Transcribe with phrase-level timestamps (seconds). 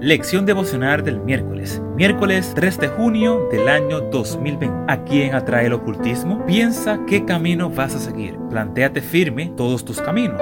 [0.00, 4.90] Lección devocional del miércoles, miércoles 3 de junio del año 2020.
[4.90, 6.42] ¿A quién atrae el ocultismo?
[6.46, 8.38] Piensa qué camino vas a seguir.
[8.48, 10.40] Plantéate firme todos tus caminos.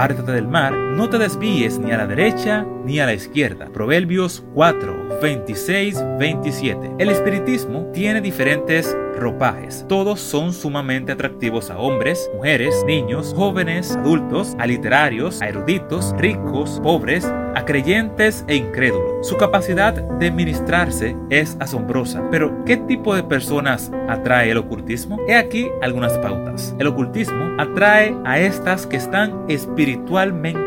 [0.00, 3.66] Apártate del mar, no te desvíes ni a la derecha ni a la izquierda.
[3.66, 6.92] Proverbios 4, 26, 27.
[6.98, 9.84] El espiritismo tiene diferentes ropajes.
[9.90, 16.80] Todos son sumamente atractivos a hombres, mujeres, niños, jóvenes, adultos, a literarios, a eruditos, ricos,
[16.82, 19.28] pobres, a creyentes e incrédulos.
[19.28, 22.22] Su capacidad de ministrarse es asombrosa.
[22.30, 25.18] Pero, ¿qué tipo de personas atrae el ocultismo?
[25.28, 26.74] He aquí algunas pautas.
[26.78, 29.89] El ocultismo atrae a estas que están espiritualmente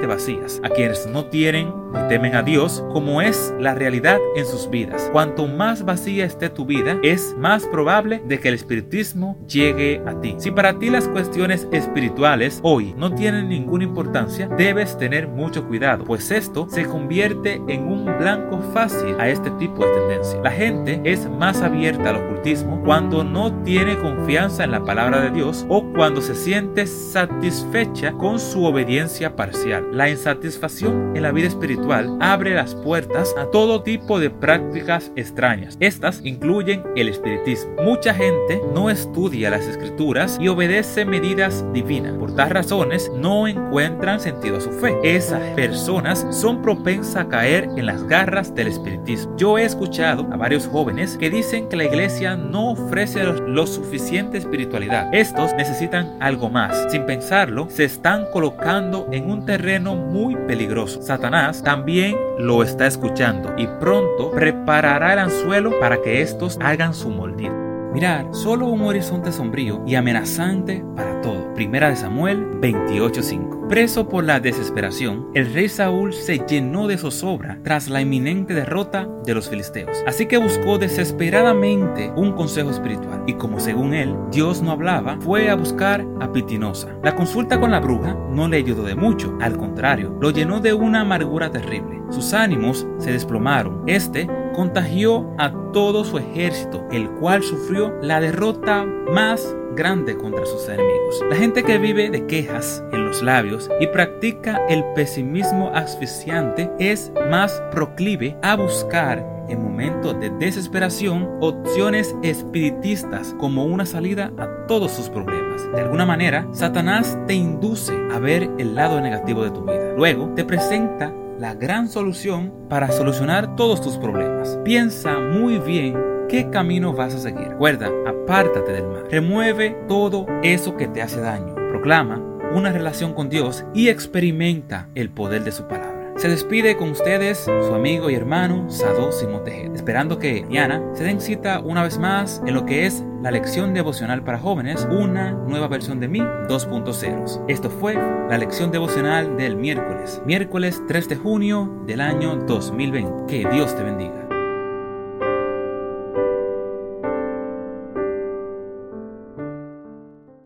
[0.08, 5.10] vacías, a quienes no tienen temen a Dios, como es la realidad en sus vidas.
[5.12, 10.20] Cuanto más vacía esté tu vida, es más probable de que el espiritismo llegue a
[10.20, 10.36] ti.
[10.38, 16.04] Si para ti las cuestiones espirituales hoy no tienen ninguna importancia, debes tener mucho cuidado,
[16.04, 20.40] pues esto se convierte en un blanco fácil a este tipo de tendencia.
[20.42, 25.32] La gente es más abierta al ocultismo cuando no tiene confianza en la palabra de
[25.32, 29.88] Dios o cuando se siente satisfecha con su obediencia parcial.
[29.92, 35.78] La insatisfacción en la vida espiritual abre las puertas a todo tipo de prácticas extrañas.
[35.80, 37.74] Estas incluyen el espiritismo.
[37.84, 42.14] Mucha gente no estudia las escrituras y obedece medidas divinas.
[42.14, 44.98] Por tal razones no encuentran sentido a su fe.
[45.04, 49.36] Esas personas son propensa a caer en las garras del espiritismo.
[49.38, 54.38] Yo he escuchado a varios jóvenes que dicen que la iglesia no ofrece lo suficiente
[54.38, 55.14] espiritualidad.
[55.14, 56.92] Estos necesitan algo más.
[56.92, 61.02] Sin pensarlo, se están colocando en un terreno muy peligroso.
[61.02, 67.10] Satanás también lo está escuchando y pronto preparará el anzuelo para que estos hagan su
[67.10, 67.63] moldido.
[67.94, 71.54] Mirar, solo un horizonte sombrío y amenazante para todo.
[71.54, 73.68] Primera de Samuel 28:5.
[73.70, 79.08] Preso por la desesperación, el rey Saúl se llenó de zozobra tras la inminente derrota
[79.24, 80.04] de los filisteos.
[80.08, 85.52] Así que buscó desesperadamente un consejo espiritual y como según él Dios no hablaba, fue
[85.52, 86.90] a buscar a Pitinosa.
[87.04, 90.74] La consulta con la bruja no le ayudó de mucho, al contrario, lo llenó de
[90.74, 92.02] una amargura terrible.
[92.10, 93.84] Sus ánimos se desplomaron.
[93.88, 100.68] Este contagió a todo su ejército, el cual sufrió la derrota más grande contra sus
[100.68, 101.22] enemigos.
[101.30, 107.12] La gente que vive de quejas en los labios y practica el pesimismo asfixiante es
[107.30, 114.92] más proclive a buscar en momentos de desesperación opciones espiritistas como una salida a todos
[114.92, 115.70] sus problemas.
[115.74, 119.94] De alguna manera, Satanás te induce a ver el lado negativo de tu vida.
[119.96, 124.60] Luego te presenta la gran solución para solucionar todos tus problemas.
[124.64, 125.96] Piensa muy bien
[126.30, 127.50] qué camino vas a seguir.
[127.50, 129.06] Recuerda, apártate del mal.
[129.10, 131.56] Remueve todo eso que te hace daño.
[131.56, 132.22] Proclama
[132.54, 135.93] una relación con Dios y experimenta el poder de su palabra.
[136.24, 141.20] Se despide con ustedes su amigo y hermano Sado Simón esperando que mañana se den
[141.20, 145.68] cita una vez más en lo que es la lección devocional para jóvenes, una nueva
[145.68, 147.44] versión de mí 2.0.
[147.50, 153.26] Esto fue la lección devocional del miércoles, miércoles 3 de junio del año 2020.
[153.28, 154.23] Que Dios te bendiga.